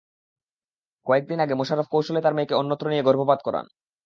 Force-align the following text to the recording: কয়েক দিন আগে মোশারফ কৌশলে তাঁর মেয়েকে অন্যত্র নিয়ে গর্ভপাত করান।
কয়েক 1.07 1.23
দিন 1.29 1.39
আগে 1.39 1.55
মোশারফ 1.55 1.87
কৌশলে 1.89 2.19
তাঁর 2.21 2.35
মেয়েকে 2.35 2.55
অন্যত্র 2.55 2.85
নিয়ে 2.89 3.07
গর্ভপাত 3.07 3.39
করান। 3.43 3.65